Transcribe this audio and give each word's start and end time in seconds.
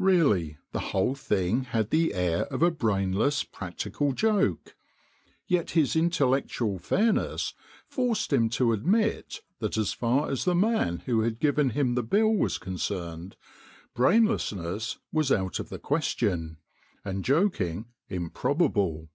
Really, 0.00 0.58
the 0.72 0.80
whole 0.90 1.14
thing 1.14 1.62
had 1.66 1.90
the 1.90 2.12
air 2.12 2.46
of 2.46 2.60
a 2.60 2.72
brainless 2.72 3.44
practical 3.44 4.12
joke, 4.12 4.74
yet 5.46 5.70
his 5.78 5.94
intellectual 5.94 6.80
fairness 6.80 7.54
forced 7.86 8.32
him 8.32 8.48
to 8.48 8.72
admit 8.72 9.42
that 9.60 9.76
as 9.76 9.92
far 9.92 10.28
as 10.28 10.44
the 10.44 10.56
man 10.56 11.04
who 11.06 11.20
had 11.20 11.38
given 11.38 11.70
him 11.70 11.94
the 11.94 12.02
bill 12.02 12.34
was 12.34 12.58
concerned, 12.58 13.36
brainlessness 13.94 14.98
was 15.12 15.30
out 15.30 15.60
of 15.60 15.68
the 15.68 15.78
question, 15.78 16.56
and 17.04 17.24
joking 17.24 17.86
improbable. 18.08 19.08